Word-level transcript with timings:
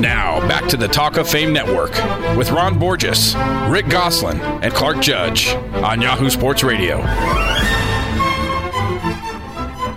Now, 0.00 0.40
back 0.48 0.66
to 0.68 0.76
the 0.76 0.88
Talk 0.88 1.16
of 1.16 1.28
Fame 1.28 1.52
Network 1.52 1.92
with 2.36 2.50
Ron 2.50 2.76
Borges, 2.78 3.36
Rick 3.68 3.88
Gosselin, 3.88 4.40
and 4.62 4.72
Clark 4.72 5.00
Judge 5.00 5.54
on 5.84 6.00
Yahoo 6.00 6.30
Sports 6.30 6.64
Radio. 6.64 7.02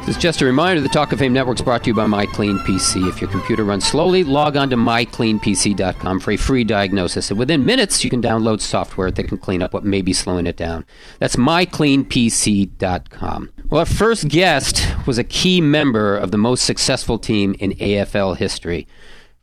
This 0.06 0.18
is 0.18 0.22
just 0.22 0.42
a 0.42 0.46
reminder 0.46 0.82
the 0.82 0.90
Talk 0.90 1.14
of 1.14 1.20
Fame 1.20 1.34
Network 1.34 1.58
is 1.58 1.64
brought 1.64 1.84
to 1.86 1.90
you 1.90 1.96
by 1.96 2.06
MyCleanPC. 2.06 3.10
If 3.10 3.20
your 3.22 3.32
computer 3.32 3.64
runs 3.64 3.88
slowly, 3.88 4.24
log 4.24 4.56
on 4.56 4.70
to 4.70 4.76
mycleanpc.com 4.76 6.20
for 6.20 6.30
a 6.32 6.38
free 6.38 6.64
diagnosis. 6.64 7.32
And 7.32 7.40
within 7.40 7.66
minutes, 7.66 8.04
you 8.04 8.12
can 8.12 8.22
download 8.22 8.62
software 8.62 9.10
that 9.10 9.28
can 9.28 9.40
clean 9.40 9.64
up 9.64 9.74
what 9.74 9.84
may 9.84 10.04
be 10.04 10.14
slowing 10.14 10.46
it 10.46 10.58
down. 10.58 10.86
That's 11.18 11.38
mycleanpc.com. 11.38 13.52
Well, 13.70 13.80
our 13.80 13.86
first 13.86 14.28
guest 14.28 14.86
was 15.08 15.18
a 15.18 15.24
key 15.24 15.62
member 15.62 16.16
of 16.16 16.30
the 16.30 16.38
most 16.38 16.66
successful 16.66 17.18
team 17.18 17.56
in 17.60 17.72
AFL 17.72 18.38
history. 18.38 18.88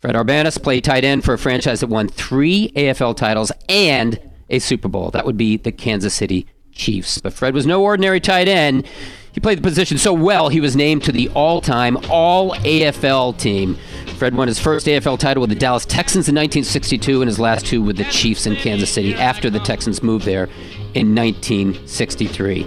Fred 0.02 0.16
Arbanas 0.16 0.60
played 0.60 0.82
tight 0.82 1.04
end 1.04 1.24
for 1.24 1.32
a 1.32 1.38
franchise 1.38 1.78
that 1.78 1.86
won 1.86 2.08
three 2.08 2.72
AFL 2.74 3.16
titles 3.16 3.52
and 3.68 4.18
a 4.50 4.58
Super 4.58 4.88
Bowl. 4.88 5.12
That 5.12 5.24
would 5.24 5.36
be 5.36 5.56
the 5.56 5.70
Kansas 5.70 6.12
City 6.12 6.48
Chiefs. 6.72 7.20
But 7.20 7.32
Fred 7.32 7.54
was 7.54 7.66
no 7.66 7.84
ordinary 7.84 8.18
tight 8.18 8.48
end. 8.48 8.84
He 9.30 9.38
played 9.40 9.58
the 9.58 9.62
position 9.62 9.98
so 9.98 10.12
well, 10.12 10.48
he 10.48 10.60
was 10.60 10.74
named 10.74 11.04
to 11.04 11.12
the 11.12 11.28
all 11.30 11.60
time 11.60 11.96
All 12.10 12.50
AFL 12.56 13.38
team. 13.38 13.78
Fred 14.18 14.34
won 14.34 14.48
his 14.48 14.58
first 14.58 14.88
AFL 14.88 15.20
title 15.20 15.40
with 15.40 15.50
the 15.50 15.56
Dallas 15.56 15.86
Texans 15.86 16.28
in 16.28 16.34
1962 16.34 17.22
and 17.22 17.28
his 17.28 17.38
last 17.38 17.64
two 17.64 17.80
with 17.80 17.96
the 17.96 18.04
Chiefs 18.04 18.44
in 18.44 18.56
Kansas 18.56 18.90
City 18.90 19.14
after 19.14 19.50
the 19.50 19.60
Texans 19.60 20.02
moved 20.02 20.24
there 20.24 20.48
in 20.94 21.14
1963. 21.14 22.66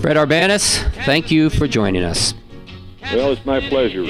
Fred 0.00 0.16
Arbanas, 0.16 0.88
thank 1.04 1.32
you 1.32 1.50
for 1.50 1.66
joining 1.66 2.04
us. 2.04 2.32
Well, 3.12 3.32
it's 3.32 3.44
my 3.44 3.60
pleasure. 3.60 4.04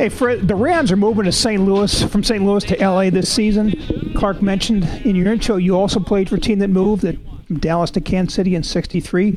Hey, 0.00 0.08
Fred, 0.08 0.48
the 0.48 0.54
Rams 0.54 0.90
are 0.90 0.96
moving 0.96 1.26
to 1.26 1.30
St. 1.30 1.62
Louis 1.62 2.04
from 2.04 2.24
St. 2.24 2.42
Louis 2.42 2.64
to 2.64 2.76
LA 2.78 3.10
this 3.10 3.30
season. 3.30 3.74
Clark 4.16 4.40
mentioned 4.40 4.84
in 5.04 5.14
your 5.14 5.30
intro 5.30 5.56
you 5.56 5.76
also 5.76 6.00
played 6.00 6.30
for 6.30 6.36
a 6.36 6.40
team 6.40 6.58
that 6.60 6.68
moved 6.68 7.02
that 7.02 7.18
from 7.46 7.58
Dallas 7.58 7.90
to 7.90 8.00
Kansas 8.00 8.34
City 8.34 8.54
in 8.54 8.62
63. 8.62 9.36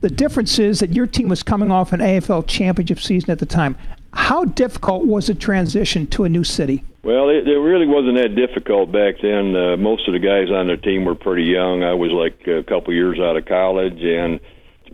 The 0.00 0.10
difference 0.10 0.58
is 0.58 0.80
that 0.80 0.94
your 0.94 1.06
team 1.06 1.28
was 1.28 1.44
coming 1.44 1.70
off 1.70 1.92
an 1.92 2.00
AFL 2.00 2.48
championship 2.48 2.98
season 2.98 3.30
at 3.30 3.38
the 3.38 3.46
time. 3.46 3.76
How 4.12 4.44
difficult 4.44 5.06
was 5.06 5.28
the 5.28 5.34
transition 5.36 6.08
to 6.08 6.24
a 6.24 6.28
new 6.28 6.42
city? 6.42 6.82
Well, 7.04 7.28
it, 7.28 7.46
it 7.46 7.58
really 7.60 7.86
wasn't 7.86 8.16
that 8.16 8.34
difficult 8.34 8.90
back 8.90 9.20
then. 9.22 9.54
Uh, 9.54 9.76
most 9.76 10.08
of 10.08 10.12
the 10.14 10.18
guys 10.18 10.50
on 10.50 10.66
the 10.66 10.76
team 10.76 11.04
were 11.04 11.14
pretty 11.14 11.44
young. 11.44 11.84
I 11.84 11.94
was 11.94 12.10
like 12.10 12.48
a 12.48 12.64
couple 12.64 12.92
years 12.92 13.20
out 13.20 13.36
of 13.36 13.46
college, 13.46 14.02
and 14.02 14.40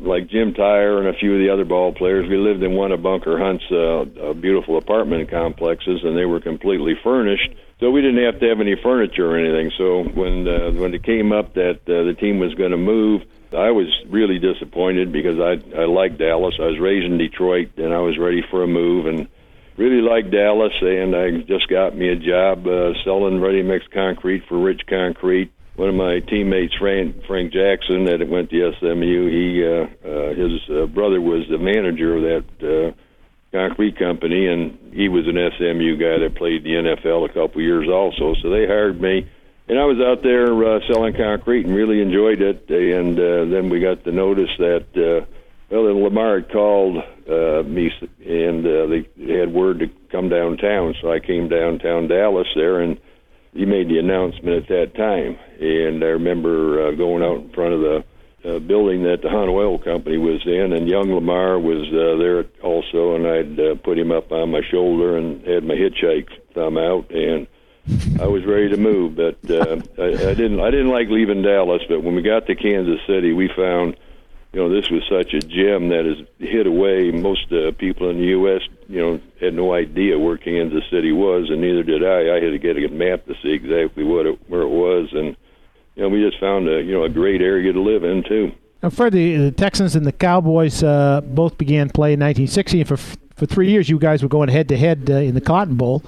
like 0.01 0.29
Jim 0.29 0.55
Tyrer 0.55 0.98
and 0.98 1.09
a 1.09 1.19
few 1.19 1.34
of 1.34 1.41
the 1.41 1.51
other 1.51 1.65
ball 1.65 1.93
players, 1.93 2.29
we 2.29 2.37
lived 2.37 2.62
in 2.62 2.75
one 2.75 2.93
of 2.93 3.03
Bunker 3.03 3.39
Hunt's 3.39 3.65
uh, 3.70 4.31
uh, 4.31 4.33
beautiful 4.33 4.79
apartment 4.79 5.31
complexes, 5.31 6.01
and 6.03 6.17
they 6.17 6.25
were 6.25 6.41
completely 6.41 6.95
furnished. 7.03 7.51
So 7.81 7.91
we 7.91 8.01
didn't 8.01 8.25
have 8.25 8.41
to 8.41 8.48
have 8.48 8.61
any 8.61 8.77
furniture 8.83 9.31
or 9.31 9.39
anything. 9.39 9.73
So 9.77 10.03
when 10.05 10.47
uh, 10.48 10.70
when 10.73 10.95
it 10.95 11.03
came 11.03 11.33
up 11.33 11.55
that 11.55 11.81
uh, 11.87 12.05
the 12.05 12.15
team 12.19 12.39
was 12.39 12.55
going 12.55 12.73
to 12.73 12.77
move, 12.77 13.23
I 13.53 13.70
was 13.70 13.89
really 14.09 14.39
disappointed 14.39 15.12
because 15.12 15.39
I 15.39 15.61
I 15.77 15.84
liked 15.84 16.19
Dallas. 16.19 16.55
I 16.59 16.67
was 16.67 16.79
raised 16.79 17.07
in 17.07 17.19
Detroit, 17.19 17.73
and 17.77 17.92
I 17.92 18.01
was 18.01 18.19
ready 18.19 18.42
for 18.51 18.62
a 18.62 18.67
move, 18.67 19.07
and 19.07 19.29
really 19.77 20.03
liked 20.03 20.31
Dallas. 20.31 20.75
And 20.81 21.17
I 21.17 21.31
just 21.41 21.69
got 21.69 21.97
me 21.97 22.09
a 22.09 22.17
job 22.17 22.67
uh, 22.67 22.92
selling 23.05 23.41
ready 23.41 23.62
mix 23.62 23.87
concrete 23.92 24.45
for 24.48 24.59
Rich 24.59 24.83
Concrete. 24.87 25.53
One 25.81 25.89
of 25.89 25.95
my 25.95 26.20
teammates, 26.20 26.75
Frank, 26.75 27.25
Frank 27.27 27.55
Jackson, 27.55 28.05
that 28.05 28.28
went 28.28 28.50
to 28.50 28.73
SMU, 28.78 29.31
he 29.31 29.64
uh, 29.64 29.86
uh, 30.06 30.34
his 30.34 30.61
uh, 30.69 30.84
brother 30.84 31.23
was 31.23 31.48
the 31.48 31.56
manager 31.56 32.17
of 32.17 32.23
that. 32.23 32.92
Uh, 32.92 33.00
concrete 33.50 33.98
company, 33.98 34.47
and 34.47 34.92
he 34.92 35.08
was 35.08 35.27
an 35.27 35.34
SMU 35.34 35.97
guy 35.97 36.19
that 36.19 36.36
played 36.36 36.62
the 36.62 36.70
NFL 36.70 37.28
a 37.28 37.33
couple 37.33 37.61
years 37.62 37.89
also. 37.89 38.34
So 38.41 38.51
they 38.51 38.67
hired 38.67 39.01
me, 39.01 39.28
and 39.69 39.78
I 39.78 39.86
was 39.86 39.98
out 39.98 40.23
there 40.23 40.53
uh, 40.53 40.81
selling 40.86 41.14
concrete 41.14 41.64
and 41.67 41.75
really 41.75 42.03
enjoyed 42.03 42.42
it. 42.42 42.69
And 42.69 43.19
uh, 43.19 43.47
then 43.47 43.70
we 43.70 43.80
got 43.80 44.05
the 44.05 44.12
notice 44.12 44.51
that 44.58 44.85
uh, 44.95 45.24
well, 45.70 45.86
then 45.86 46.05
Lamar 46.05 46.41
had 46.41 46.52
called 46.52 46.98
uh, 46.98 47.62
me, 47.64 47.91
and 48.24 48.67
uh, 48.67 48.86
they 48.86 49.39
had 49.39 49.52
word 49.52 49.79
to 49.79 49.89
come 50.12 50.29
downtown. 50.29 50.95
So 51.01 51.11
I 51.11 51.20
came 51.20 51.48
downtown 51.48 52.07
Dallas 52.07 52.48
there, 52.55 52.80
and 52.80 53.01
he 53.52 53.64
made 53.64 53.88
the 53.88 53.98
announcement 53.98 54.62
at 54.62 54.68
that 54.68 54.94
time. 54.94 55.38
And 55.61 56.02
I 56.02 56.08
remember 56.08 56.88
uh, 56.88 56.90
going 56.92 57.22
out 57.22 57.44
in 57.44 57.52
front 57.52 57.74
of 57.74 57.80
the 57.80 58.05
uh, 58.42 58.58
building 58.58 59.02
that 59.02 59.20
the 59.22 59.28
Hunt 59.28 59.50
Oil 59.50 59.78
Company 59.78 60.16
was 60.16 60.40
in, 60.46 60.72
and 60.72 60.88
young 60.88 61.12
Lamar 61.12 61.58
was 61.58 61.86
uh, 61.88 62.16
there 62.16 62.44
also, 62.62 63.14
and 63.14 63.27
I'd 63.27 63.61
uh, 63.61 63.74
put 63.74 63.98
him 63.98 64.11
up 64.11 64.33
on 64.33 64.50
my 64.50 64.62
shoulder 64.70 65.18
and 65.18 65.46
had 65.46 65.62
my 65.64 65.74
hitchhike 65.74 66.28
thumb 66.55 66.78
out, 66.78 67.11
and 67.11 67.46
I 68.18 68.27
was 68.27 68.46
ready 68.46 68.70
to 68.70 68.77
move. 68.77 69.16
But 69.16 69.38
uh, 69.50 69.80
I, 69.98 70.30
I 70.30 70.34
didn't. 70.34 70.61
I 70.61 70.70
didn't 70.70 70.88
like 70.88 71.08
leaving 71.08 71.42
Dallas. 71.42 71.82
But 71.88 72.02
when 72.02 72.14
we 72.14 72.22
got 72.22 72.46
to 72.46 72.55
Kansas 72.55 73.00
City, 73.06 73.32
we 73.32 73.50
found, 73.55 73.96
you 74.52 74.61
know, 74.61 74.68
this 74.68 74.90
was 74.90 75.02
such 75.08 75.33
a 75.33 75.38
gem 75.38 75.90
that 75.90 76.06
is 76.06 76.27
hid 76.38 76.66
away. 76.66 77.12
Most 77.12 77.52
uh, 77.52 77.70
people 77.78 78.11
in 78.11 78.18
the 78.18 78.27
U.S., 78.27 78.62
you 78.88 79.00
know, 79.00 79.20
had 79.40 79.55
no 79.55 79.72
idea 79.72 80.18
where 80.18 80.36
Kansas 80.36 80.83
City 80.90 81.12
was, 81.12 81.50
and 81.50 81.61
neither 81.61 81.84
did 81.84 82.05
I. 82.05 82.36
I 82.36 82.40
had 82.40 82.50
to 82.50 82.58
get 82.58 82.77
a 82.77 82.88
map 82.88 83.27
to 83.27 83.34
see 83.42 83.50
exactly 83.50 84.02
what 84.02 84.27
it, 84.27 84.38
where 84.48 84.62
it 84.62 84.68
was, 84.68 85.08
and 85.12 85.36
you 85.94 86.02
know, 86.02 86.08
we 86.08 86.22
just 86.22 86.40
found 86.40 86.68
a 86.68 86.83
you 86.83 86.92
know 86.92 87.05
a 87.05 87.08
great 87.08 87.42
area 87.42 87.72
to 87.72 87.80
live 87.80 88.02
in 88.02 88.24
too. 88.24 88.52
Now, 88.83 88.90
Fred, 88.90 89.12
the, 89.12 89.36
the 89.36 89.52
Texans 89.52 89.94
and 89.94 90.06
the 90.06 90.12
Cowboys 90.12 90.82
uh, 90.82 91.20
both 91.20 91.56
began 91.56 91.90
play 91.90 92.14
in 92.14 92.20
1960, 92.20 92.80
and 92.80 92.88
for 92.88 92.96
for 92.96 93.46
three 93.46 93.70
years, 93.70 93.88
you 93.88 93.98
guys 93.98 94.22
were 94.22 94.28
going 94.28 94.48
head 94.48 94.68
to 94.68 94.77
head 94.77 95.08
in 95.08 95.34
the 95.34 95.40
Cotton 95.40 95.77
Bowl, 95.77 96.02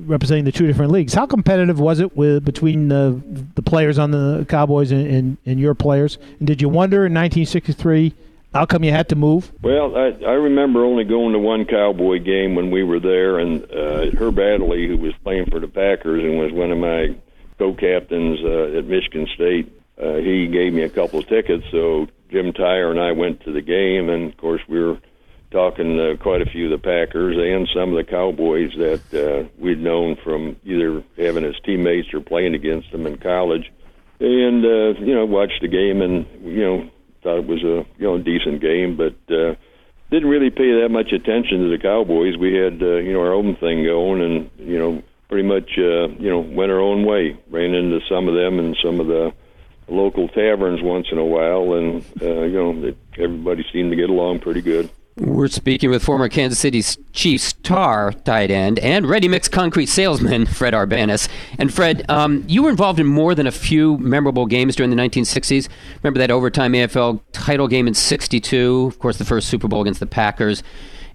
representing 0.00 0.44
the 0.44 0.52
two 0.52 0.66
different 0.66 0.92
leagues. 0.92 1.14
How 1.14 1.26
competitive 1.26 1.80
was 1.80 2.00
it 2.00 2.16
with 2.16 2.44
between 2.44 2.88
the 2.88 3.20
the 3.54 3.62
players 3.62 3.98
on 3.98 4.10
the 4.10 4.46
Cowboys 4.48 4.92
and, 4.92 5.06
and, 5.06 5.36
and 5.46 5.60
your 5.60 5.74
players? 5.74 6.18
And 6.38 6.46
did 6.46 6.60
you 6.60 6.68
wonder 6.68 7.06
in 7.06 7.14
1963? 7.14 8.14
How 8.54 8.66
come 8.66 8.84
you 8.84 8.90
had 8.90 9.08
to 9.08 9.16
move? 9.16 9.50
Well, 9.62 9.96
I, 9.96 10.08
I 10.26 10.34
remember 10.34 10.84
only 10.84 11.04
going 11.04 11.32
to 11.32 11.38
one 11.38 11.64
Cowboy 11.64 12.18
game 12.18 12.54
when 12.54 12.70
we 12.70 12.82
were 12.82 13.00
there, 13.00 13.38
and 13.38 13.64
uh, 13.64 14.10
Herb 14.18 14.38
Adderley, 14.38 14.86
who 14.86 14.98
was 14.98 15.14
playing 15.24 15.46
for 15.50 15.58
the 15.58 15.68
Packers 15.68 16.22
and 16.22 16.38
was 16.38 16.52
one 16.52 16.70
of 16.70 16.76
my 16.76 17.16
co-captains 17.58 18.40
uh, 18.44 18.76
at 18.78 18.84
Michigan 18.84 19.26
State. 19.34 19.72
Uh, 20.00 20.16
he 20.16 20.48
gave 20.48 20.74
me 20.74 20.82
a 20.82 20.90
couple 20.90 21.18
of 21.18 21.28
tickets, 21.28 21.64
so 21.70 22.08
Jim 22.30 22.52
Tyrer 22.52 22.90
and 22.90 23.00
I 23.00 23.12
went 23.12 23.42
to 23.44 23.52
the 23.52 23.62
game, 23.62 24.10
and 24.10 24.30
of 24.30 24.36
course 24.36 24.60
we 24.68 24.80
were 24.80 24.98
talking 25.52 25.96
to 25.96 26.16
quite 26.20 26.42
a 26.42 26.50
few 26.50 26.72
of 26.72 26.80
the 26.80 26.84
Packers 26.84 27.36
and 27.36 27.68
some 27.74 27.90
of 27.90 27.96
the 27.96 28.10
Cowboys 28.10 28.72
that 28.78 29.14
uh, 29.14 29.48
we'd 29.58 29.78
known 29.78 30.16
from 30.24 30.56
either 30.64 31.04
having 31.16 31.44
as 31.44 31.54
teammates 31.64 32.12
or 32.12 32.20
playing 32.20 32.54
against 32.54 32.90
them 32.90 33.06
in 33.06 33.18
college, 33.18 33.70
and 34.18 34.64
uh, 34.64 34.98
you 35.00 35.14
know 35.14 35.24
watched 35.26 35.60
the 35.60 35.68
game 35.68 36.02
and 36.02 36.26
you 36.42 36.64
know 36.64 36.90
thought 37.22 37.38
it 37.38 37.46
was 37.46 37.62
a 37.62 37.86
you 37.98 38.06
know 38.06 38.18
decent 38.18 38.60
game, 38.60 38.96
but. 38.96 39.14
uh 39.34 39.54
didn't 40.12 40.28
really 40.28 40.50
pay 40.50 40.82
that 40.82 40.90
much 40.90 41.10
attention 41.10 41.62
to 41.62 41.70
the 41.70 41.78
Cowboys. 41.82 42.36
We 42.36 42.52
had 42.52 42.82
uh, 42.82 42.96
you 42.96 43.14
know 43.14 43.20
our 43.20 43.32
own 43.32 43.56
thing 43.56 43.82
going, 43.82 44.20
and 44.20 44.50
you 44.58 44.78
know 44.78 45.02
pretty 45.30 45.48
much 45.48 45.70
uh, 45.78 46.08
you 46.20 46.28
know 46.28 46.40
went 46.40 46.70
our 46.70 46.80
own 46.80 47.06
way. 47.06 47.38
Ran 47.48 47.72
into 47.72 47.98
some 48.10 48.28
of 48.28 48.34
them 48.34 48.58
in 48.58 48.76
some 48.84 49.00
of 49.00 49.06
the 49.06 49.32
local 49.88 50.28
taverns 50.28 50.82
once 50.82 51.06
in 51.10 51.16
a 51.16 51.24
while, 51.24 51.72
and 51.72 52.04
uh, 52.20 52.42
you 52.42 52.52
know 52.52 52.94
everybody 53.16 53.64
seemed 53.72 53.90
to 53.90 53.96
get 53.96 54.10
along 54.10 54.40
pretty 54.40 54.60
good. 54.60 54.90
We're 55.18 55.48
speaking 55.48 55.90
with 55.90 56.02
former 56.02 56.30
Kansas 56.30 56.58
City 56.58 56.82
Chiefs 57.12 57.44
star 57.44 58.12
tight 58.12 58.50
end 58.50 58.78
and 58.78 59.06
ready 59.06 59.28
mix 59.28 59.46
concrete 59.46 59.86
salesman 59.86 60.46
Fred 60.46 60.72
Arbanas. 60.72 61.28
And 61.58 61.72
Fred, 61.72 62.06
um, 62.08 62.44
you 62.48 62.62
were 62.62 62.70
involved 62.70 62.98
in 62.98 63.06
more 63.06 63.34
than 63.34 63.46
a 63.46 63.50
few 63.50 63.98
memorable 63.98 64.46
games 64.46 64.74
during 64.74 64.88
the 64.88 64.96
1960s. 64.96 65.68
Remember 66.02 66.18
that 66.18 66.30
overtime 66.30 66.72
AFL 66.72 67.20
title 67.32 67.68
game 67.68 67.86
in 67.86 67.92
'62? 67.92 68.86
Of 68.88 68.98
course, 69.00 69.18
the 69.18 69.26
first 69.26 69.48
Super 69.48 69.68
Bowl 69.68 69.82
against 69.82 70.00
the 70.00 70.06
Packers. 70.06 70.62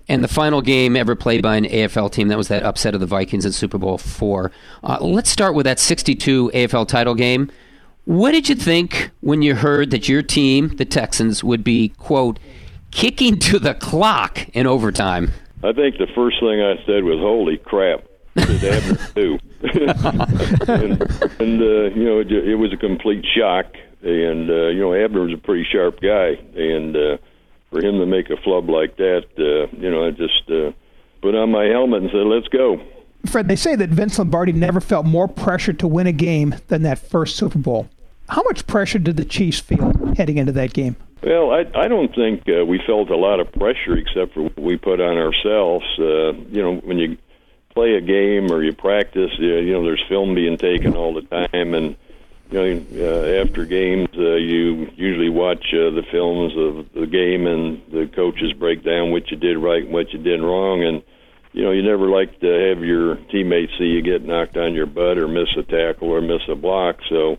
And 0.07 0.23
the 0.23 0.29
final 0.29 0.61
game 0.61 0.95
ever 0.95 1.15
played 1.15 1.41
by 1.41 1.55
an 1.57 1.65
AFL 1.65 2.11
team, 2.11 2.27
that 2.27 2.37
was 2.37 2.49
that 2.49 2.63
upset 2.63 2.93
of 2.93 3.01
the 3.01 3.07
Vikings 3.07 3.45
in 3.45 3.51
Super 3.51 3.79
Bowl 3.79 3.97
four. 3.97 4.51
Uh, 4.83 4.99
let's 5.01 5.29
start 5.29 5.55
with 5.55 5.65
that 5.65 5.79
62 5.79 6.51
AFL 6.53 6.87
title 6.87 7.15
game. 7.15 7.51
What 8.05 8.31
did 8.31 8.47
you 8.47 8.55
think 8.55 9.11
when 9.19 9.41
you 9.41 9.55
heard 9.55 9.91
that 9.91 10.07
your 10.07 10.21
team, 10.21 10.69
the 10.77 10.85
Texans, 10.85 11.43
would 11.43 11.61
be, 11.61 11.89
quote, 11.89 12.39
kicking 12.91 13.39
to 13.39 13.59
the 13.59 13.73
clock 13.73 14.47
in 14.49 14.67
overtime? 14.67 15.31
I 15.63 15.73
think 15.73 15.97
the 15.97 16.07
first 16.13 16.39
thing 16.39 16.61
I 16.61 16.75
said 16.85 17.03
was, 17.03 17.19
holy 17.19 17.57
crap. 17.57 18.03
Did 18.35 18.63
Abner 18.63 19.07
do? 19.15 19.39
and, 19.61 21.01
and 21.41 21.61
uh, 21.61 21.95
you 21.95 22.05
know, 22.05 22.19
it, 22.19 22.31
it 22.31 22.55
was 22.55 22.71
a 22.71 22.77
complete 22.77 23.25
shock. 23.35 23.65
And, 24.03 24.49
uh, 24.49 24.67
you 24.67 24.79
know, 24.79 24.93
Abner 24.93 25.21
was 25.21 25.33
a 25.33 25.37
pretty 25.37 25.65
sharp 25.71 25.99
guy. 25.99 26.37
And, 26.55 26.95
uh, 26.95 27.17
for 27.69 27.83
him 27.83 27.99
to 27.99 28.05
make 28.05 28.29
a 28.29 28.37
flub 28.37 28.69
like 28.69 28.97
that, 28.97 29.25
uh, 29.37 29.75
you 29.77 29.89
know, 29.89 30.05
I 30.05 30.11
just 30.11 30.49
uh, 30.49 30.71
put 31.21 31.35
on 31.35 31.51
my 31.51 31.65
helmet 31.65 32.03
and 32.03 32.11
said, 32.11 32.25
"Let's 32.25 32.47
go." 32.47 32.81
Fred, 33.25 33.47
they 33.47 33.55
say 33.55 33.75
that 33.75 33.89
Vince 33.89 34.17
Lombardi 34.17 34.53
never 34.53 34.79
felt 34.79 35.05
more 35.05 35.27
pressure 35.27 35.73
to 35.73 35.87
win 35.87 36.07
a 36.07 36.11
game 36.11 36.55
than 36.67 36.83
that 36.83 36.99
first 36.99 37.35
Super 37.35 37.59
Bowl. 37.59 37.89
How 38.29 38.43
much 38.43 38.67
pressure 38.67 38.99
did 38.99 39.17
the 39.17 39.25
Chiefs 39.25 39.59
feel 39.59 39.93
heading 40.15 40.37
into 40.37 40.51
that 40.53 40.73
game? 40.73 40.95
Well, 41.27 41.51
I, 41.51 41.65
I 41.77 41.89
don't 41.89 42.15
think 42.15 42.47
uh, 42.47 42.63
we 42.63 42.79
felt 42.87 43.09
a 43.09 43.17
lot 43.17 43.41
of 43.41 43.51
pressure 43.51 43.97
except 43.97 44.33
for 44.33 44.43
what 44.43 44.57
we 44.57 44.77
put 44.77 45.01
on 45.01 45.17
ourselves. 45.17 45.85
Uh, 45.99 46.31
you 46.31 46.63
know, 46.63 46.75
when 46.75 46.99
you 46.99 47.17
play 47.73 47.95
a 47.95 48.01
game 48.01 48.49
or 48.49 48.63
you 48.63 48.71
practice, 48.71 49.31
you 49.37 49.73
know, 49.73 49.83
there's 49.83 50.01
film 50.07 50.35
being 50.35 50.57
taken 50.57 50.95
all 50.95 51.13
the 51.13 51.23
time, 51.23 51.73
and 51.73 51.97
you 52.49 52.57
know, 52.57 52.85
uh, 52.95 53.41
after 53.43 53.65
games, 53.65 54.07
uh, 54.17 54.35
you 54.35 54.89
usually 54.95 55.27
watch 55.27 55.65
uh, 55.73 55.91
the 55.91 56.05
films 56.09 56.53
of 56.55 56.93
the 56.93 57.05
game, 57.05 57.45
and 57.45 57.81
the 57.91 58.07
coaches 58.07 58.53
break 58.53 58.85
down 58.85 59.11
what 59.11 59.29
you 59.29 59.35
did 59.35 59.57
right 59.57 59.83
and 59.83 59.91
what 59.91 60.13
you 60.13 60.19
did 60.19 60.41
wrong, 60.41 60.81
and 60.81 61.03
you 61.51 61.61
know, 61.61 61.71
you 61.71 61.83
never 61.83 62.07
like 62.07 62.39
to 62.39 62.69
have 62.69 62.85
your 62.85 63.15
teammates 63.15 63.73
see 63.77 63.83
you 63.83 64.01
get 64.01 64.23
knocked 64.23 64.55
on 64.55 64.73
your 64.73 64.85
butt 64.85 65.17
or 65.17 65.27
miss 65.27 65.49
a 65.57 65.63
tackle 65.63 66.09
or 66.09 66.21
miss 66.21 66.47
a 66.47 66.55
block. 66.55 66.99
So, 67.09 67.37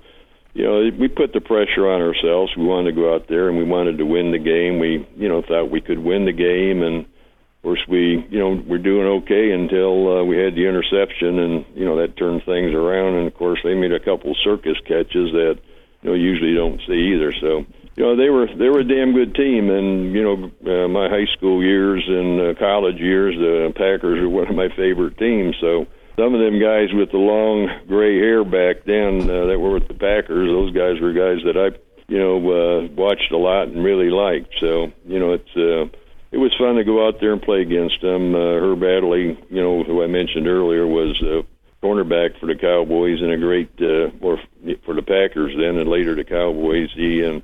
you 0.55 0.65
know, 0.65 0.91
we 0.99 1.09
put 1.09 1.33
the 1.33 1.41
pressure 1.41 1.89
on 1.89 2.01
ourselves. 2.01 2.53
We 2.57 2.65
wanted 2.65 2.95
to 2.95 2.97
go 2.97 3.15
out 3.15 3.29
there 3.29 3.49
and 3.49 3.59
we 3.59 3.65
wanted 3.65 3.99
to 3.99 4.07
win 4.07 4.33
the 4.33 4.39
game. 4.39 4.79
We, 4.79 5.07
you 5.17 5.29
know, 5.29 5.43
thought 5.43 5.71
we 5.71 5.81
could 5.81 5.99
win 5.99 6.25
the 6.25 6.33
game, 6.33 6.83
and 6.83 7.05
of 7.05 7.63
course, 7.63 7.85
we, 7.89 8.25
you 8.31 8.39
know, 8.39 8.63
we're 8.67 8.79
doing 8.79 9.07
okay 9.23 9.51
until 9.51 10.19
uh, 10.19 10.25
we 10.25 10.39
had 10.39 10.55
the 10.55 10.67
interception, 10.67 11.39
and 11.39 11.65
you 11.75 11.85
know 11.85 11.97
that 11.97 12.17
turned 12.17 12.45
things 12.45 12.73
around. 12.73 13.15
And 13.15 13.27
of 13.27 13.35
course, 13.35 13.61
they 13.63 13.75
made 13.75 13.93
a 13.93 14.01
couple 14.01 14.35
circus 14.43 14.79
catches 14.87 15.33
that 15.33 15.59
you 16.03 16.11
know 16.11 16.15
usually 16.15 16.55
don't 16.55 16.81
see 16.87 17.15
either. 17.15 17.35
So 17.41 17.67
you 17.97 18.05
know 18.05 18.17
they 18.17 18.31
were 18.31 18.47
they 18.47 18.69
were 18.69 18.81
a 18.81 18.89
damn 18.89 19.13
good 19.13 19.35
team, 19.35 19.71
and 19.71 20.15
you 20.15 20.23
know 20.23 20.37
uh, 20.71 20.89
my 20.89 21.09
high 21.09 21.27
school 21.37 21.63
years 21.63 22.05
and 22.07 22.41
uh, 22.41 22.59
college 22.59 22.99
years, 22.99 23.35
the 23.35 23.73
Packers 23.75 24.21
are 24.21 24.29
one 24.29 24.49
of 24.49 24.55
my 24.55 24.69
favorite 24.75 25.19
teams. 25.19 25.57
So 25.61 25.87
some 26.19 26.35
of 26.35 26.41
them 26.41 26.59
guys 26.61 26.93
with 26.93 27.13
the 27.13 27.19
long 27.19 27.69
gray 27.87 28.19
hair 28.19 28.45
back 28.45 28.85
then 28.85 29.23
uh, 29.23 29.47
that 29.47 29.59
were 29.59 29.71
with 29.71 29.87
the 29.87 29.95
Packers, 29.95 30.49
those 30.49 30.73
guys 30.73 31.01
were 31.01 31.13
guys 31.13 31.45
that 31.45 31.57
I 31.57 31.79
you 32.09 32.19
know 32.19 32.37
uh, 32.37 32.89
watched 32.89 33.31
a 33.31 33.39
lot 33.39 33.69
and 33.69 33.85
really 33.85 34.11
liked. 34.11 34.55
So 34.61 34.93
you 35.07 35.19
know 35.19 35.33
it's. 35.33 35.57
Uh, 35.57 35.97
it 36.31 36.37
was 36.37 36.55
fun 36.59 36.75
to 36.75 36.85
go 36.85 37.07
out 37.07 37.21
there 37.21 37.33
and 37.33 37.41
play 37.41 37.63
against 37.63 38.03
them. 38.03 38.35
Uh, 38.35 38.39
Herb 38.39 38.83
Adderley, 38.83 39.39
you 39.49 39.63
know, 39.63 39.83
who 39.83 40.03
I 40.03 40.09
mentioned 40.09 40.47
earlier, 40.47 40.87
was 40.87 41.19
a 41.23 41.43
cornerback 41.83 42.39
for 42.39 42.45
the 42.45 42.55
Cowboys 42.55 43.23
and 43.23 43.33
a 43.33 43.39
great, 43.39 43.71
uh, 43.81 44.11
or 44.21 44.39
for 44.85 44.95
the 44.95 45.01
Packers 45.01 45.55
then, 45.57 45.79
and 45.79 45.89
later 45.89 46.15
the 46.15 46.25
Cowboys. 46.25 46.91
He 46.95 47.23
and 47.23 47.43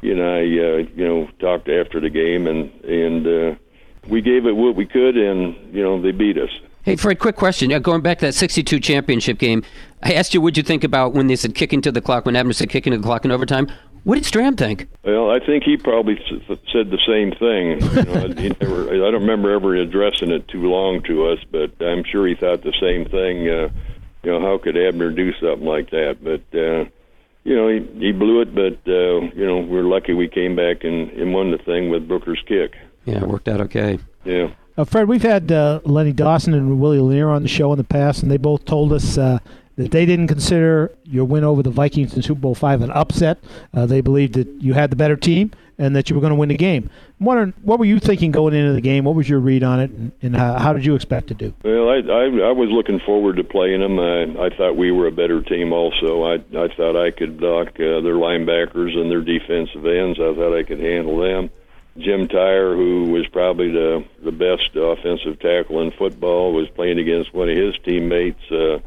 he 0.00 0.12
and 0.12 0.22
I, 0.22 0.38
uh, 0.38 0.88
you 0.94 1.08
know, 1.08 1.28
talked 1.40 1.68
after 1.68 1.98
the 2.00 2.10
game, 2.10 2.46
and 2.46 2.70
and 2.84 3.26
uh, 3.26 3.54
we 4.08 4.20
gave 4.20 4.46
it 4.46 4.54
what 4.54 4.76
we 4.76 4.86
could, 4.86 5.16
and 5.16 5.74
you 5.74 5.82
know, 5.82 6.00
they 6.00 6.12
beat 6.12 6.38
us. 6.38 6.50
Hey, 6.82 6.96
Fred, 6.96 7.18
quick 7.18 7.36
question. 7.36 7.70
going 7.82 8.00
back 8.00 8.18
to 8.20 8.26
that 8.26 8.32
62 8.32 8.80
championship 8.80 9.38
game, 9.38 9.62
I 10.02 10.14
asked 10.14 10.32
you, 10.32 10.40
what'd 10.40 10.56
you 10.56 10.62
think 10.62 10.82
about 10.82 11.12
when 11.12 11.26
they 11.26 11.36
said 11.36 11.54
kicking 11.54 11.82
to 11.82 11.92
the 11.92 12.00
clock, 12.00 12.24
when 12.24 12.36
Abner 12.36 12.54
said 12.54 12.70
kicking 12.70 12.92
to 12.92 12.98
the 12.98 13.04
clock 13.04 13.24
in 13.24 13.30
overtime? 13.30 13.70
What 14.04 14.14
did 14.14 14.24
Stram 14.24 14.56
think? 14.56 14.88
Well, 15.04 15.30
I 15.30 15.40
think 15.44 15.64
he 15.64 15.76
probably 15.76 16.18
said 16.48 16.90
the 16.90 16.98
same 17.06 17.32
thing. 17.32 17.82
You 17.94 18.02
know, 18.04 18.26
never, 18.60 18.94
I 18.94 19.10
don't 19.10 19.20
remember 19.20 19.50
ever 19.52 19.74
addressing 19.76 20.30
it 20.30 20.48
too 20.48 20.70
long 20.70 21.02
to 21.02 21.26
us, 21.26 21.38
but 21.50 21.70
I'm 21.82 22.02
sure 22.04 22.26
he 22.26 22.34
thought 22.34 22.62
the 22.62 22.72
same 22.80 23.04
thing. 23.04 23.46
Uh, 23.46 23.68
you 24.22 24.32
know, 24.32 24.40
how 24.40 24.56
could 24.56 24.76
Abner 24.76 25.10
do 25.10 25.34
something 25.34 25.66
like 25.66 25.90
that? 25.90 26.18
But 26.22 26.58
uh, 26.58 26.86
you 27.44 27.56
know, 27.56 27.68
he, 27.68 27.80
he 27.98 28.12
blew 28.12 28.40
it. 28.40 28.54
But 28.54 28.78
uh, 28.90 29.20
you 29.36 29.46
know, 29.46 29.58
we're 29.58 29.82
lucky 29.82 30.14
we 30.14 30.28
came 30.28 30.56
back 30.56 30.82
and, 30.84 31.10
and 31.10 31.34
won 31.34 31.50
the 31.50 31.58
thing 31.58 31.90
with 31.90 32.08
Brooker's 32.08 32.42
kick. 32.46 32.76
Yeah, 33.04 33.18
it 33.18 33.28
worked 33.28 33.48
out 33.48 33.60
okay. 33.62 33.98
Yeah. 34.24 34.50
Uh, 34.80 34.84
Fred, 34.84 35.08
we've 35.08 35.22
had 35.22 35.52
uh, 35.52 35.78
Lenny 35.84 36.10
Dawson 36.10 36.54
and 36.54 36.80
Willie 36.80 37.00
Lanier 37.00 37.28
on 37.28 37.42
the 37.42 37.50
show 37.50 37.70
in 37.70 37.76
the 37.76 37.84
past, 37.84 38.22
and 38.22 38.32
they 38.32 38.38
both 38.38 38.64
told 38.64 38.94
us 38.94 39.18
uh, 39.18 39.38
that 39.76 39.90
they 39.90 40.06
didn't 40.06 40.28
consider 40.28 40.90
your 41.04 41.26
win 41.26 41.44
over 41.44 41.62
the 41.62 41.68
Vikings 41.68 42.14
in 42.14 42.22
Super 42.22 42.40
Bowl 42.40 42.54
five 42.54 42.80
an 42.80 42.90
upset. 42.92 43.36
Uh, 43.74 43.84
they 43.84 44.00
believed 44.00 44.32
that 44.36 44.48
you 44.62 44.72
had 44.72 44.88
the 44.88 44.96
better 44.96 45.16
team 45.16 45.50
and 45.76 45.94
that 45.94 46.08
you 46.08 46.16
were 46.16 46.20
going 46.22 46.30
to 46.30 46.36
win 46.36 46.48
the 46.48 46.56
game. 46.56 46.88
I'm 47.20 47.26
wondering, 47.26 47.52
what 47.60 47.78
were 47.78 47.84
you 47.84 47.98
thinking 47.98 48.30
going 48.30 48.54
into 48.54 48.72
the 48.72 48.80
game? 48.80 49.04
What 49.04 49.16
was 49.16 49.28
your 49.28 49.40
read 49.40 49.62
on 49.62 49.80
it, 49.80 49.90
and, 49.90 50.12
and 50.22 50.34
how, 50.34 50.58
how, 50.58 50.72
did 50.72 50.86
you 50.86 50.94
expect 50.94 51.26
to 51.26 51.34
do? 51.34 51.52
Well, 51.62 51.90
I, 51.90 51.96
I, 51.96 52.24
I 52.48 52.52
was 52.52 52.70
looking 52.70 53.00
forward 53.00 53.36
to 53.36 53.44
playing 53.44 53.80
them. 53.80 53.98
I, 53.98 54.46
I 54.46 54.56
thought 54.56 54.78
we 54.78 54.92
were 54.92 55.08
a 55.08 55.12
better 55.12 55.42
team. 55.42 55.74
Also, 55.74 56.22
I 56.22 56.36
I 56.56 56.74
thought 56.74 56.96
I 56.96 57.10
could 57.10 57.38
block 57.38 57.68
uh, 57.74 58.00
their 58.00 58.16
linebackers 58.16 58.96
and 58.96 59.10
their 59.10 59.20
defensive 59.20 59.84
ends. 59.84 60.18
I 60.18 60.32
thought 60.34 60.56
I 60.56 60.62
could 60.62 60.80
handle 60.80 61.20
them. 61.20 61.50
Jim 61.98 62.28
Tyrer, 62.28 62.76
who 62.76 63.10
was 63.10 63.26
probably 63.28 63.70
the 63.70 64.04
the 64.22 64.32
best 64.32 64.74
offensive 64.76 65.38
tackle 65.40 65.80
in 65.80 65.90
football, 65.92 66.52
was 66.52 66.68
playing 66.70 66.98
against 66.98 67.34
one 67.34 67.48
of 67.48 67.56
his 67.56 67.74
teammates. 67.84 68.42
Uh, 68.50 68.78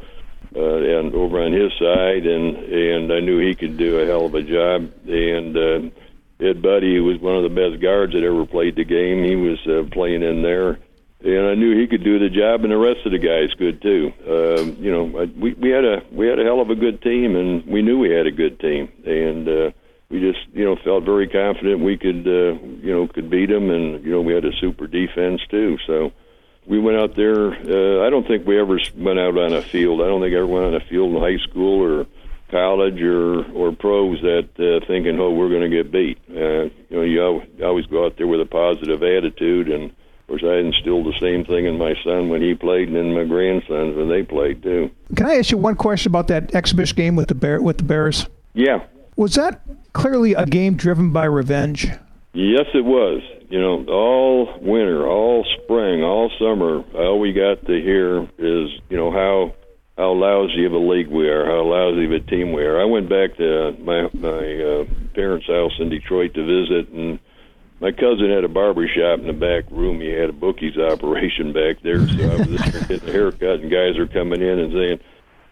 uh, 0.56 0.76
and 0.76 1.14
over 1.14 1.42
on 1.42 1.52
his 1.52 1.72
side, 1.78 2.26
and 2.26 2.56
and 2.56 3.12
I 3.12 3.20
knew 3.20 3.40
he 3.40 3.54
could 3.54 3.76
do 3.76 3.98
a 3.98 4.06
hell 4.06 4.26
of 4.26 4.34
a 4.34 4.42
job. 4.42 4.92
And 5.08 5.56
uh, 5.56 5.90
Ed 6.38 6.62
Budde, 6.62 6.94
who 6.94 7.04
was 7.04 7.18
one 7.18 7.36
of 7.36 7.42
the 7.42 7.48
best 7.48 7.82
guards 7.82 8.12
that 8.12 8.22
ever 8.22 8.46
played 8.46 8.76
the 8.76 8.84
game, 8.84 9.24
he 9.24 9.34
was 9.34 9.58
uh, 9.66 9.88
playing 9.90 10.22
in 10.22 10.42
there, 10.42 10.78
and 11.24 11.46
I 11.46 11.54
knew 11.54 11.76
he 11.76 11.88
could 11.88 12.04
do 12.04 12.20
the 12.20 12.28
job, 12.28 12.62
and 12.62 12.70
the 12.70 12.76
rest 12.76 13.04
of 13.04 13.10
the 13.10 13.18
guys 13.18 13.52
could 13.58 13.82
too. 13.82 14.12
Uh, 14.24 14.62
you 14.80 14.92
know, 14.92 15.26
we 15.36 15.54
we 15.54 15.70
had 15.70 15.84
a 15.84 16.02
we 16.12 16.28
had 16.28 16.38
a 16.38 16.44
hell 16.44 16.60
of 16.60 16.70
a 16.70 16.76
good 16.76 17.02
team, 17.02 17.34
and 17.34 17.66
we 17.66 17.82
knew 17.82 17.98
we 17.98 18.10
had 18.10 18.26
a 18.26 18.32
good 18.32 18.60
team, 18.60 18.92
and. 19.04 19.48
uh 19.48 19.70
we 20.14 20.20
just 20.20 20.46
you 20.52 20.64
know 20.64 20.76
felt 20.76 21.02
very 21.02 21.26
confident 21.26 21.80
we 21.80 21.98
could 21.98 22.24
uh, 22.24 22.54
you 22.86 22.94
know 22.94 23.08
could 23.08 23.28
beat 23.28 23.48
them, 23.50 23.68
and 23.68 24.04
you 24.04 24.12
know 24.12 24.20
we 24.20 24.32
had 24.32 24.44
a 24.44 24.52
super 24.60 24.86
defense 24.86 25.40
too. 25.50 25.76
So 25.88 26.12
we 26.66 26.78
went 26.78 26.98
out 26.98 27.16
there. 27.16 27.50
Uh, 27.50 28.06
I 28.06 28.10
don't 28.10 28.24
think 28.24 28.46
we 28.46 28.60
ever 28.60 28.78
went 28.96 29.18
out 29.18 29.36
on 29.36 29.52
a 29.52 29.60
field. 29.60 30.00
I 30.00 30.06
don't 30.06 30.20
think 30.20 30.32
I 30.32 30.36
ever 30.36 30.46
went 30.46 30.66
on 30.66 30.74
a 30.76 30.86
field 30.86 31.16
in 31.16 31.20
high 31.20 31.42
school 31.50 31.82
or 31.82 32.06
college 32.48 33.02
or 33.02 33.42
or 33.52 33.72
pros 33.72 34.20
that 34.22 34.48
uh, 34.56 34.86
thinking, 34.86 35.18
oh, 35.18 35.32
we're 35.32 35.48
going 35.48 35.68
to 35.68 35.76
get 35.76 35.90
beat. 35.90 36.18
Uh, 36.30 36.70
you 36.88 36.96
know, 36.96 37.02
you 37.02 37.64
always 37.64 37.86
go 37.86 38.06
out 38.06 38.16
there 38.16 38.28
with 38.28 38.40
a 38.40 38.46
positive 38.46 39.02
attitude, 39.02 39.68
and 39.68 39.90
of 39.90 40.26
course, 40.28 40.44
I 40.44 40.58
instilled 40.58 41.06
the 41.06 41.18
same 41.18 41.44
thing 41.44 41.66
in 41.66 41.76
my 41.76 41.94
son 42.04 42.28
when 42.28 42.40
he 42.40 42.54
played, 42.54 42.86
and 42.86 42.96
in 42.96 43.14
my 43.14 43.24
grandsons 43.24 43.96
when 43.96 44.08
they 44.08 44.22
played 44.22 44.62
too. 44.62 44.92
Can 45.16 45.26
I 45.26 45.38
ask 45.38 45.50
you 45.50 45.58
one 45.58 45.74
question 45.74 46.12
about 46.12 46.28
that 46.28 46.54
exhibition 46.54 46.94
game 46.94 47.16
with 47.16 47.26
the 47.26 47.34
bear 47.34 47.60
with 47.60 47.78
the 47.78 47.84
Bears? 47.84 48.28
Yeah. 48.52 48.84
Was 49.16 49.34
that 49.34 49.60
clearly 49.94 50.34
a 50.34 50.44
game 50.44 50.76
driven 50.76 51.10
by 51.10 51.24
revenge? 51.24 51.88
Yes, 52.34 52.66
it 52.74 52.84
was. 52.84 53.22
You 53.48 53.60
know, 53.60 53.84
all 53.86 54.58
winter, 54.60 55.06
all 55.06 55.46
spring, 55.62 56.02
all 56.02 56.30
summer, 56.38 56.82
all 56.94 57.20
we 57.20 57.32
got 57.32 57.64
to 57.66 57.72
hear 57.80 58.22
is, 58.38 58.70
you 58.90 58.96
know, 58.96 59.10
how 59.10 59.54
how 59.96 60.10
lousy 60.10 60.64
of 60.64 60.72
a 60.72 60.78
league 60.78 61.06
we 61.06 61.28
are, 61.28 61.46
how 61.46 61.62
lousy 61.62 62.06
of 62.06 62.10
a 62.10 62.18
team 62.18 62.52
we 62.52 62.64
are. 62.64 62.80
I 62.80 62.84
went 62.84 63.08
back 63.08 63.36
to 63.36 63.76
my 63.80 64.08
my 64.12 64.28
uh, 64.60 64.84
parents' 65.14 65.46
house 65.46 65.72
in 65.78 65.88
Detroit 65.88 66.34
to 66.34 66.44
visit, 66.44 66.92
and 66.92 67.20
my 67.80 67.92
cousin 67.92 68.30
had 68.30 68.42
a 68.42 68.48
barber 68.48 68.88
shop 68.88 69.20
in 69.20 69.28
the 69.28 69.32
back 69.32 69.70
room. 69.70 70.00
He 70.00 70.08
had 70.08 70.30
a 70.30 70.32
bookies 70.32 70.76
operation 70.92 71.52
back 71.52 71.82
there, 71.82 72.06
so 72.08 72.30
I 72.32 72.36
was 72.36 72.48
just 72.48 72.88
getting 72.88 73.08
a 73.08 73.12
haircut, 73.12 73.60
and 73.60 73.70
guys 73.70 73.96
are 73.96 74.08
coming 74.08 74.42
in 74.42 74.58
and 74.58 74.72
saying, 74.72 75.00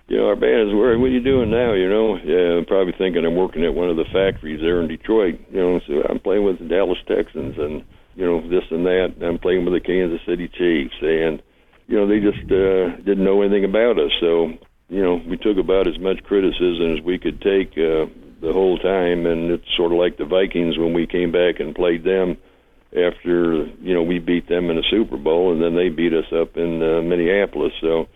you 0.09 0.17
know, 0.17 0.27
our 0.29 0.37
band 0.37 0.69
is 0.69 0.75
worried. 0.75 0.99
What 0.99 1.07
are 1.07 1.17
you 1.17 1.23
doing 1.23 1.51
now? 1.51 1.73
You 1.73 1.89
know, 1.89 2.17
yeah, 2.17 2.59
I'm 2.59 2.67
probably 2.67 2.95
thinking 2.99 3.25
I'm 3.25 3.37
working 3.37 3.65
at 3.65 3.75
one 3.75 3.89
of 3.89 3.97
the 3.97 4.05
factories 4.13 4.61
there 4.61 4.81
in 4.81 4.89
Detroit. 4.89 5.41
You 5.51 5.61
know, 5.61 5.81
so 5.87 6.03
I'm 6.09 6.19
playing 6.19 6.45
with 6.45 6.59
the 6.59 6.67
Dallas 6.67 6.99
Texans 7.07 7.57
and 7.59 7.85
you 8.15 8.27
know 8.27 8.41
this 8.49 8.65
and 8.71 8.85
that. 8.87 9.15
I'm 9.23 9.39
playing 9.39 9.65
with 9.65 9.75
the 9.75 9.81
Kansas 9.81 10.21
City 10.27 10.49
Chiefs, 10.49 10.97
and 11.01 11.43
you 11.87 11.97
know 11.97 12.07
they 12.07 12.21
just 12.21 12.45
uh, 12.51 12.97
didn't 13.05 13.25
know 13.25 13.43
anything 13.43 13.65
about 13.65 13.99
us. 13.99 14.13
So 14.21 14.53
you 14.93 15.03
know, 15.03 15.21
we 15.27 15.39
took 15.39 15.57
about 15.57 15.89
as 15.89 15.99
much 15.99 16.23
criticism 16.25 16.97
as 16.99 17.03
we 17.03 17.19
could 17.19 17.41
take 17.41 17.73
uh, 17.73 18.05
the 18.43 18.53
whole 18.53 18.77
time, 18.77 19.25
and 19.25 19.51
it's 19.51 19.65
sort 19.77 19.93
of 19.93 19.99
like 19.99 20.19
the 20.19 20.27
Vikings 20.27 20.77
when 20.77 20.93
we 20.93 21.07
came 21.07 21.33
back 21.33 21.61
and 21.61 21.75
played 21.75 22.05
them 22.05 22.37
after 22.93 23.65
you 23.81 23.95
know 23.95 24.03
we 24.03 24.19
beat 24.19 24.49
them 24.49 24.69
in 24.69 24.77
a 24.77 24.83
Super 24.91 25.17
Bowl, 25.17 25.53
and 25.53 25.63
then 25.63 25.75
they 25.75 25.89
beat 25.89 26.13
us 26.13 26.31
up 26.33 26.57
in 26.57 26.83
uh, 26.83 27.01
Minneapolis. 27.01 27.73
So 27.81 28.09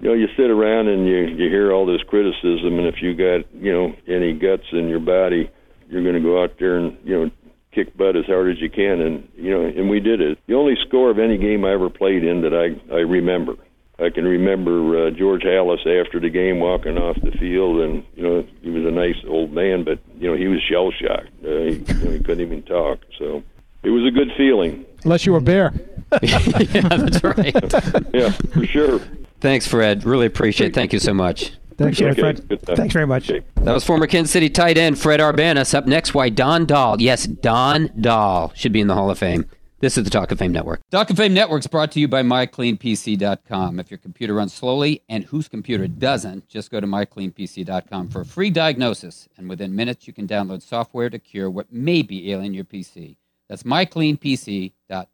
you 0.00 0.08
know, 0.08 0.14
you 0.14 0.28
sit 0.36 0.50
around 0.50 0.88
and 0.88 1.06
you 1.06 1.26
you 1.26 1.48
hear 1.48 1.72
all 1.72 1.86
this 1.86 2.02
criticism, 2.02 2.78
and 2.78 2.86
if 2.86 3.02
you 3.02 3.14
got 3.14 3.52
you 3.54 3.72
know 3.72 3.94
any 4.06 4.32
guts 4.32 4.64
in 4.72 4.88
your 4.88 5.00
body, 5.00 5.50
you're 5.88 6.02
going 6.02 6.14
to 6.14 6.20
go 6.20 6.42
out 6.42 6.58
there 6.58 6.78
and 6.78 6.96
you 7.04 7.18
know 7.18 7.30
kick 7.72 7.96
butt 7.96 8.16
as 8.16 8.26
hard 8.26 8.50
as 8.50 8.60
you 8.60 8.70
can, 8.70 9.00
and 9.00 9.28
you 9.36 9.50
know, 9.50 9.64
and 9.64 9.90
we 9.90 10.00
did 10.00 10.20
it. 10.20 10.38
The 10.46 10.54
only 10.54 10.76
score 10.86 11.10
of 11.10 11.18
any 11.18 11.36
game 11.36 11.64
I 11.64 11.72
ever 11.72 11.90
played 11.90 12.24
in 12.24 12.42
that 12.42 12.54
I 12.54 12.94
I 12.94 13.00
remember. 13.00 13.54
I 13.98 14.08
can 14.08 14.24
remember 14.24 15.08
uh, 15.08 15.10
George 15.10 15.42
Halas 15.42 15.80
after 15.80 16.18
the 16.18 16.30
game 16.30 16.58
walking 16.58 16.96
off 16.96 17.16
the 17.22 17.32
field, 17.32 17.80
and 17.80 18.02
you 18.14 18.22
know 18.22 18.46
he 18.62 18.70
was 18.70 18.84
a 18.86 18.90
nice 18.90 19.22
old 19.28 19.52
man, 19.52 19.84
but 19.84 19.98
you 20.18 20.30
know 20.30 20.36
he 20.36 20.48
was 20.48 20.60
shell 20.62 20.90
shocked. 20.90 21.28
Uh, 21.44 21.48
he, 21.48 21.74
you 21.74 22.04
know, 22.04 22.10
he 22.12 22.18
couldn't 22.20 22.40
even 22.40 22.62
talk. 22.62 23.00
So 23.18 23.42
it 23.82 23.90
was 23.90 24.06
a 24.06 24.10
good 24.10 24.32
feeling. 24.38 24.86
Unless 25.04 25.26
you 25.26 25.32
were 25.32 25.38
a 25.38 25.42
bear. 25.42 25.74
yeah, 26.22 26.38
that's 26.40 27.22
right. 27.22 27.54
yeah, 28.14 28.30
for 28.30 28.66
sure. 28.66 29.00
Thanks, 29.40 29.66
Fred. 29.66 30.04
Really 30.04 30.26
appreciate 30.26 30.68
it. 30.68 30.74
Thank 30.74 30.92
you 30.92 30.98
so 30.98 31.14
much. 31.14 31.52
Thanks, 31.76 32.00
okay. 32.00 32.20
Fred. 32.20 32.60
Thanks 32.62 32.92
very 32.92 33.06
much. 33.06 33.30
Okay. 33.30 33.44
That 33.56 33.72
was 33.72 33.84
former 33.84 34.06
Kansas 34.06 34.30
City 34.30 34.50
tight 34.50 34.76
end 34.76 34.98
Fred 34.98 35.18
Arbanas. 35.18 35.74
Up 35.74 35.86
next, 35.86 36.12
why 36.12 36.28
Don 36.28 36.66
Dahl, 36.66 37.00
yes, 37.00 37.24
Don 37.26 37.90
Dahl, 37.98 38.52
should 38.54 38.72
be 38.72 38.82
in 38.82 38.86
the 38.86 38.94
Hall 38.94 39.10
of 39.10 39.18
Fame. 39.18 39.46
This 39.78 39.96
is 39.96 40.04
the 40.04 40.10
Talk 40.10 40.30
of 40.30 40.38
Fame 40.38 40.52
Network. 40.52 40.82
Talk 40.90 41.08
of 41.08 41.16
Fame 41.16 41.32
Network 41.32 41.60
is 41.60 41.66
brought 41.66 41.90
to 41.92 42.00
you 42.00 42.06
by 42.06 42.22
MyCleanPC.com. 42.22 43.80
If 43.80 43.90
your 43.90 43.96
computer 43.96 44.34
runs 44.34 44.52
slowly, 44.52 45.02
and 45.08 45.24
whose 45.24 45.48
computer 45.48 45.88
doesn't, 45.88 46.46
just 46.48 46.70
go 46.70 46.80
to 46.80 46.86
MyCleanPC.com 46.86 48.10
for 48.10 48.20
a 48.20 48.26
free 48.26 48.50
diagnosis. 48.50 49.26
And 49.38 49.48
within 49.48 49.74
minutes, 49.74 50.06
you 50.06 50.12
can 50.12 50.28
download 50.28 50.60
software 50.60 51.08
to 51.08 51.18
cure 51.18 51.48
what 51.48 51.72
may 51.72 52.02
be 52.02 52.30
ailing 52.30 52.52
your 52.52 52.64
PC. 52.64 53.16
That's 53.48 53.62
MyCleanPC.com. 53.62 55.06